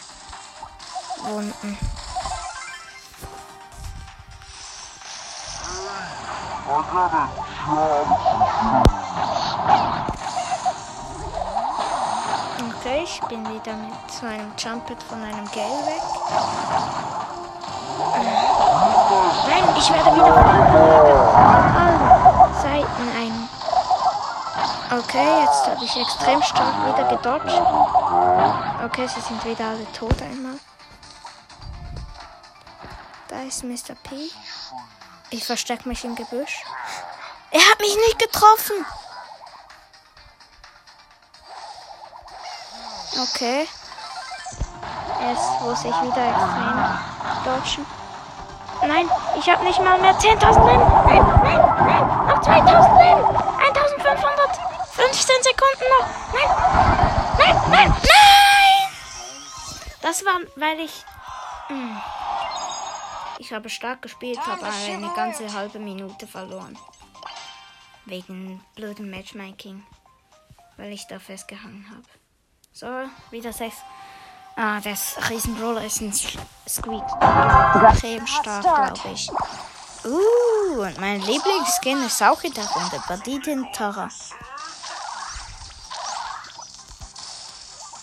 [12.58, 16.02] Okay, ich bin wieder mit meinem Jumpet von einem Gale weg.
[19.46, 20.44] Nein, ich werde wieder von
[21.76, 23.33] allen Seiten ein.
[24.98, 27.60] Okay, jetzt habe ich extrem stark wieder gedodged.
[28.84, 30.56] Okay, sie sind wieder alle tot einmal.
[33.26, 33.96] Da ist Mr.
[34.04, 34.30] P.
[35.30, 36.62] Ich verstecke mich im Gebüsch.
[37.50, 38.86] Er hat mich nicht getroffen.
[43.20, 43.66] Okay.
[45.28, 46.98] Jetzt muss ich wieder extrem
[47.44, 47.86] dodgen.
[48.86, 50.82] Nein, ich habe nicht mal mehr 10.000 Leben.
[51.06, 53.53] Nein, nein, nein, noch 2.000 Leben.
[55.54, 55.54] 1.500.
[55.54, 56.08] 15 Sekunden noch.
[56.32, 56.48] Nein,
[57.38, 58.74] nein, nein, nein.
[60.02, 61.04] Das war, weil ich...
[61.68, 61.96] Hm.
[63.38, 66.78] Ich habe stark gespielt, habe eine ganze halbe Minute verloren.
[68.04, 69.84] Wegen blödem Matchmaking.
[70.76, 72.04] Weil ich da festgehangen habe.
[72.72, 72.86] So,
[73.30, 73.76] wieder 6.
[74.56, 77.02] Ah, das Riesenbrawler ist ein Squeak.
[77.90, 79.30] Extrem stark, glaube ich.
[80.04, 83.02] Uh, und mein Lieblingsskin ist auch in der Runde.
[83.08, 84.08] Banditin Tara.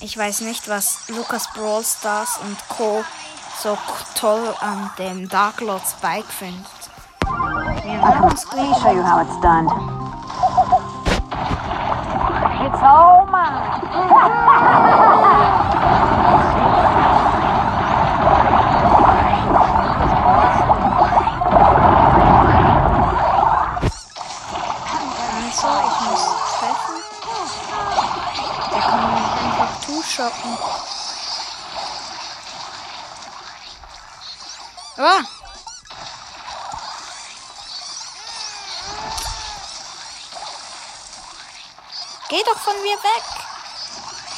[0.04, 3.04] Ich weiß nicht, was Lukas Brawl Stars und Co.
[3.62, 3.78] so
[4.16, 6.66] toll an dem Dark Lord Spike findet.
[7.24, 9.68] Me show you how it's done.
[12.66, 13.68] It's all mine.
[30.22, 30.58] zuschoppen.
[34.98, 35.24] Ah!
[42.30, 43.24] Geh doch von mir weg!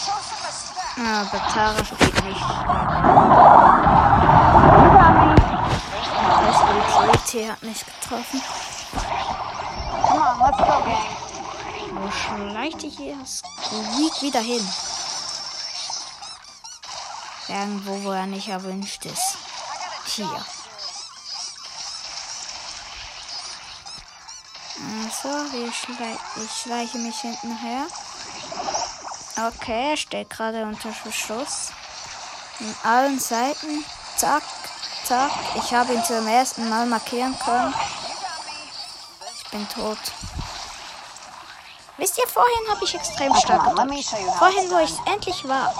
[0.03, 0.97] Show some respect.
[0.97, 2.41] Aber Tara spielt nicht.
[6.45, 8.41] Das Ulti hat mich getroffen.
[10.01, 11.23] Come on, let's go, gang.
[11.91, 14.67] Wo schleicht ich hier Squeak wieder hin?
[17.47, 19.37] Irgendwo, wo er nicht erwünscht ist.
[20.05, 20.45] Hier.
[25.05, 27.85] Also, wir schlei ich schleiche mich hinten her.
[29.47, 31.71] Okay, er steht gerade unter Beschuss.
[32.57, 33.83] Von allen Seiten.
[34.17, 34.43] Zack,
[35.05, 35.31] zack.
[35.55, 37.73] Ich habe ihn zum ersten Mal markieren können.
[39.35, 39.97] Ich bin tot.
[41.97, 44.11] Wisst ihr, vorhin habe ich extrem stark gedrückt.
[44.11, 45.73] how Vorhin, wo ich endlich war.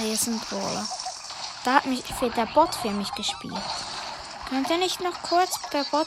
[0.00, 0.86] Riesenbrawler.
[1.64, 3.54] Da hat mich für der Bot für mich gespielt.
[4.48, 6.06] Könnt ihr nicht noch kurz der Bot?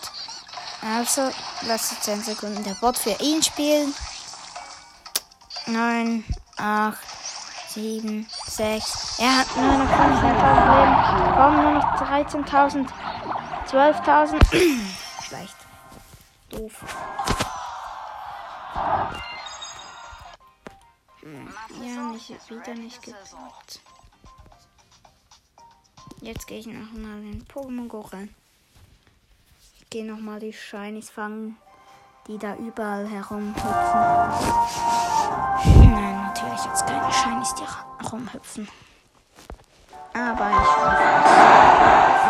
[0.81, 1.29] Also,
[1.67, 3.93] lasst 10 Sekunden der Bot für ihn spielen.
[5.67, 6.23] 9,
[6.57, 6.97] 8,
[7.69, 9.19] 7, 6.
[9.19, 11.35] Er hat nur noch 15.000 Leben.
[11.35, 12.87] Komm, nur noch 13.000.
[13.69, 14.39] 12.000.
[15.27, 15.55] Schlecht.
[16.49, 16.83] Doof.
[21.23, 23.79] Ja, nicht, wieder nicht geklappt.
[26.21, 28.33] Jetzt gehe ich nochmal in Pokémon Go rein.
[29.79, 31.57] Ich gehe nochmal die Shinies fangen,
[32.27, 33.71] die da überall herumhüpfen.
[35.93, 38.67] Nein, natürlich jetzt keine Shinies, die ra- rumhüpfen.
[40.13, 40.97] Aber ich hoffe.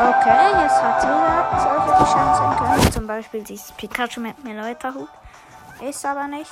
[0.09, 2.91] Okay, jetzt hat wieder solche die sein können.
[2.91, 5.09] Zum Beispiel dieses Pikachu mit Meleuta-Hut.
[5.81, 6.51] Ist aber nicht.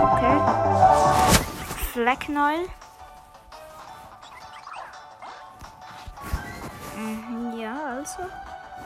[0.00, 0.38] Okay.
[1.92, 2.68] Flecknäul.
[6.96, 8.22] Mhm, ja, also.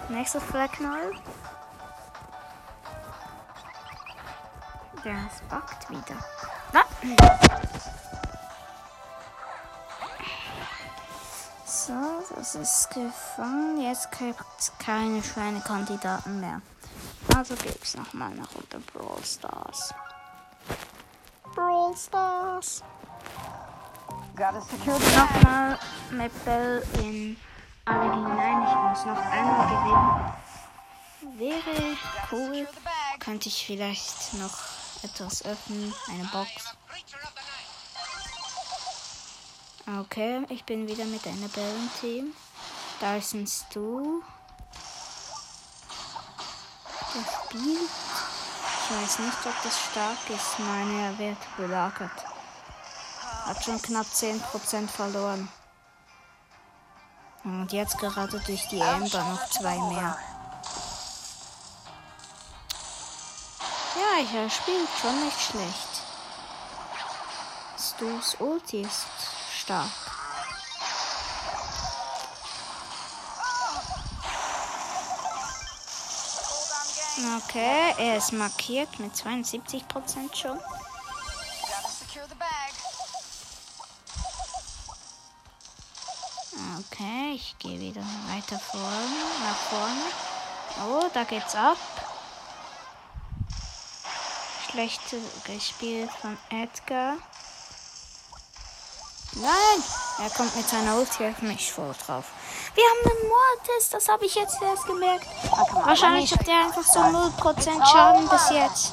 [0.08, 1.14] Nächstes Flecknäul.
[5.04, 6.16] Das backt wieder.
[6.72, 6.82] Na.
[11.66, 11.92] So,
[12.34, 13.80] das ist gefangen.
[13.82, 16.62] Jetzt gibt es keine Schweinekandidaten mehr.
[17.34, 19.94] Also geht's nochmal nach unter Brawl Stars.
[21.54, 22.82] Brawl Stars.
[24.86, 25.78] Nochmal
[26.10, 27.36] mit Bell in
[27.84, 28.62] alle hinein.
[28.68, 31.38] Ich muss noch einmal gewinnen.
[31.38, 31.96] Wäre
[32.30, 32.68] cool.
[33.18, 34.58] Könnte ich vielleicht noch
[35.02, 35.94] etwas öffnen.
[36.08, 36.74] Eine Box.
[40.00, 42.34] Okay, ich bin wieder mit einer Bell im Team.
[43.00, 44.22] Da ist ein Stu.
[47.14, 47.90] Der spielt.
[48.84, 50.58] Ich weiß nicht, ob das stark ist.
[50.58, 52.24] Meine, er wird belagert.
[53.44, 55.48] Hat schon knapp 10% verloren.
[57.44, 60.16] Und jetzt gerade durch die Ember noch zwei mehr.
[63.94, 66.02] Ja, er spielt schon nicht schlecht.
[67.78, 69.06] Stu's Ulti ist
[69.60, 70.11] stark.
[77.24, 80.58] Okay, er ist markiert mit 72% schon.
[86.78, 90.02] Okay, ich gehe wieder weiter vorne, nach vorne.
[90.88, 91.76] Oh, da geht's ab.
[94.68, 95.00] Schlecht
[95.44, 97.16] gespielt von Edgar.
[99.34, 99.84] Nein!
[100.18, 102.24] Er kommt mit seiner Ulti auf mich voll drauf.
[102.74, 105.26] Wir haben einen Mortis, das habe ich jetzt erst gemerkt.
[105.84, 108.92] Wahrscheinlich hat me er einfach so 0% Schaden bis jetzt.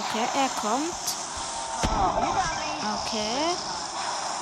[0.00, 0.94] Okay, er kommt.
[3.06, 3.56] Okay.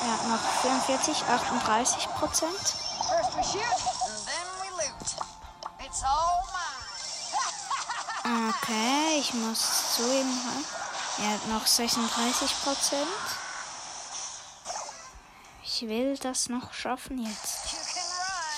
[0.02, 2.52] Er hat noch 44, 38 Prozent.
[2.58, 5.08] First we shoot, and then we loot.
[5.86, 6.42] It's all
[8.24, 8.48] mine.
[8.50, 10.28] Okay, ich muss zu ihm.
[10.28, 13.06] ha- Er hat noch 36 Prozent.
[15.78, 17.76] Ich will das noch schaffen jetzt.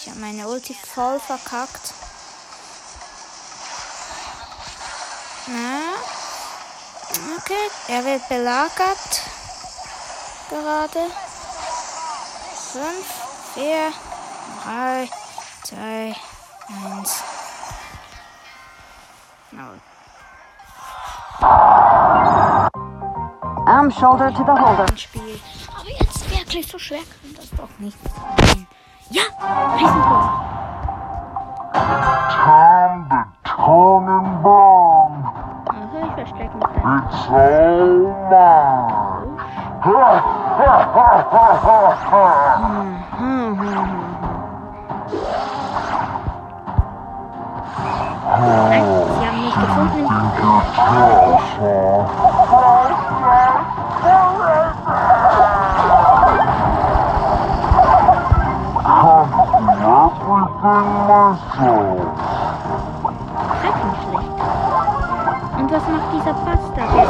[0.00, 1.92] Ich habe meine Ulti voll verkackt.
[5.48, 5.94] Na?
[7.36, 9.22] Okay, er wird belagert.
[10.48, 11.10] Gerade.
[12.72, 12.84] 5,
[13.54, 13.92] 4,
[14.62, 15.10] 3,
[15.64, 16.16] 2,
[17.00, 17.22] 1.
[19.50, 19.74] No.
[23.66, 24.86] I'm shoulder to the holder.
[24.96, 25.40] Spiel.
[26.48, 28.66] Wirklich so schwer kann das doch nicht sein.
[29.10, 29.20] Ja,
[29.74, 30.46] Riesentor.
[32.42, 35.24] Time to turn and burn.
[35.66, 36.96] Also ich verstecke mich dann.
[37.00, 38.88] It's all mine.
[54.88, 55.57] gefunden.
[63.60, 64.02] Schrecklich.
[65.58, 66.82] Und was macht dieser Pasta?
[66.82, 67.06] Der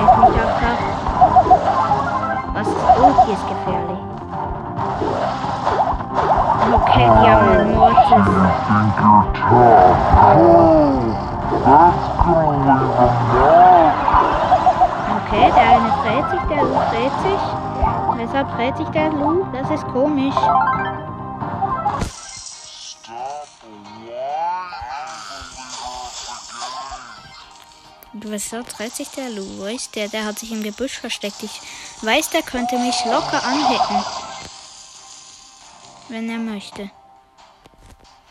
[0.00, 0.80] nicht auch das.
[2.54, 3.98] Was ist oh, hier ist gefährlich.
[6.72, 8.26] Okay, wir haben Mortis.
[15.16, 17.42] Okay, der eine dreht sich, der Lu dreht sich.
[18.16, 19.44] Weshalb dreht sich der Lu?
[19.52, 20.36] Das ist komisch.
[28.32, 29.44] Weshalb dreht sich der Lu?
[29.58, 30.08] Wo ist der?
[30.08, 31.42] Der hat sich im Gebüsch versteckt.
[31.42, 31.60] Ich
[32.00, 34.04] weiß, der könnte mich locker anhitten.
[36.08, 36.90] Wenn er möchte.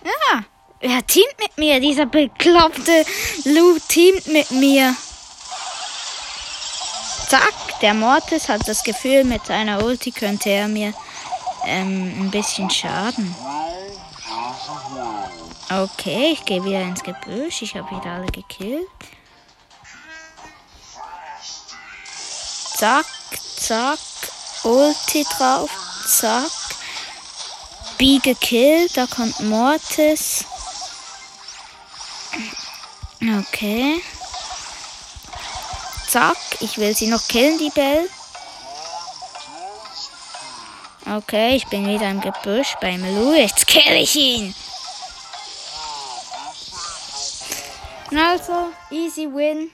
[0.04, 0.44] Ja,
[0.80, 1.80] er teamt mit mir.
[1.80, 3.06] Dieser bekloppte
[3.46, 4.96] Lu teamt mit mir.
[7.30, 10.96] Zack, der Mortis hat das Gefühl, mit seiner Ulti könnte er mir
[11.68, 13.36] ähm, ein bisschen schaden.
[15.70, 17.62] Okay, ich gehe wieder ins Gebüsch.
[17.62, 18.88] Ich habe wieder alle gekillt.
[22.82, 23.06] Zack,
[23.60, 24.00] zack.
[24.64, 25.70] Ulti drauf.
[26.08, 26.50] Zack.
[28.00, 28.98] B gekillt.
[28.98, 30.46] Da kommt Mortis.
[33.22, 34.02] Okay.
[36.08, 36.38] Zack.
[36.62, 38.10] Ich will sie noch killen, die Belle.
[41.06, 43.34] Okay, ich bin wieder im Gebüsch beim Lou.
[43.34, 44.56] Jetzt kill ich ihn.
[48.10, 49.70] Also, easy win.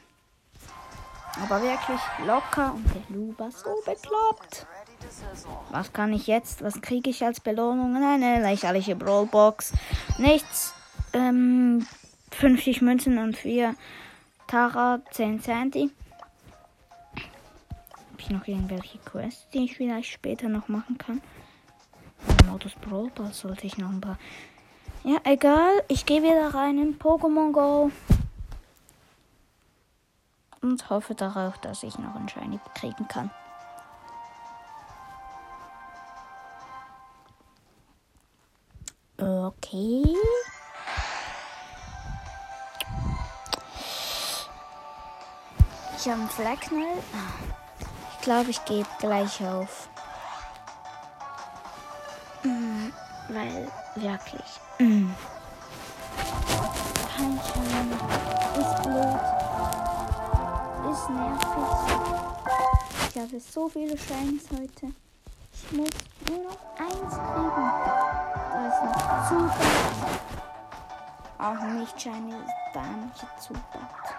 [1.43, 4.65] Aber wirklich locker und der Lou war so bekloppt.
[5.71, 6.63] Was kann ich jetzt?
[6.63, 7.95] Was kriege ich als Belohnung?
[7.95, 9.73] Eine lächerliche Brawlbox.
[10.17, 10.73] Nichts.
[11.13, 11.85] Ähm,
[12.31, 13.75] 50 Münzen und 4
[14.47, 15.91] Tara, 10 Sandy.
[17.15, 21.21] Habe ich noch irgendwelche Quests, die ich vielleicht später noch machen kann?
[22.41, 24.17] Im Modus Brawl sollte ich noch ein paar.
[25.03, 25.83] Ja, egal.
[25.87, 27.91] Ich gehe wieder rein in Pokémon Go.
[30.61, 33.31] Und hoffe darauf, dass ich noch einen Shiny kriegen kann.
[39.17, 40.03] Okay.
[45.97, 47.03] Ich habe einen Flacknell.
[48.13, 49.89] Ich glaube, ich gebe gleich auf.
[52.43, 52.89] Mm,
[53.29, 54.59] weil, wirklich.
[54.77, 55.09] Mm.
[61.09, 61.47] Nervig.
[63.09, 64.93] Ich habe so viele Shines heute.
[65.53, 65.89] Ich muss
[66.29, 67.71] nur noch eins kriegen.
[68.51, 69.77] Da ist noch Zubat.
[71.39, 72.33] Auch nicht shiny
[72.73, 74.17] dämliche Zubat.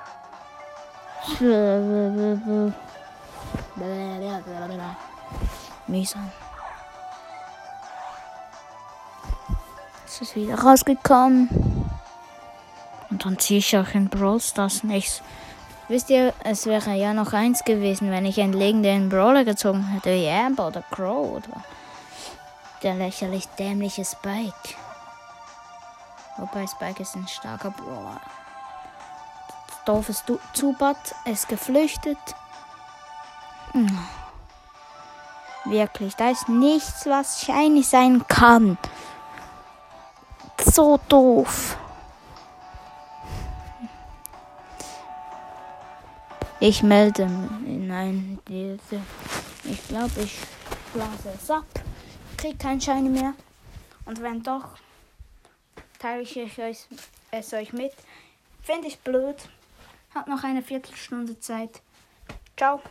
[5.87, 6.31] Mühsam.
[10.07, 11.49] Es ist wieder rausgekommen.
[13.11, 15.23] Und dann ziehe ich auch in Brawl Stars nichts.
[15.89, 20.11] Wisst ihr, es wäre ja noch eins gewesen, wenn ich einen legendären Brawler gezogen hätte,
[20.11, 21.63] wie Amber oder Crow oder
[22.83, 24.75] der lächerlich dämliche Spike.
[26.37, 28.21] Wobei Spike ist ein starker Brawler.
[29.67, 32.19] Das doofes Du- Zubat ist geflüchtet.
[33.73, 33.99] Hm.
[35.65, 38.79] Wirklich, da ist nichts, was shiny sein kann.
[40.65, 41.77] So doof.
[46.61, 47.27] Ich melde
[47.67, 49.01] Nein, diese.
[49.63, 50.39] Ich glaube, ich
[50.93, 51.65] blase es ab.
[52.37, 53.35] Krieg kein Shiny mehr.
[54.05, 54.77] Und wenn doch,
[56.01, 56.87] teile ich euch,
[57.31, 57.93] es euch mit.
[58.61, 59.37] Finde ich blöd.
[60.15, 61.81] Hat noch eine Viertelstunde Zeit.
[62.57, 62.83] Ciao.